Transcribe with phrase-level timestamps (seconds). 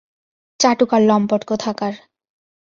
[0.59, 1.93] চাটুকার লম্পট কোথাকার।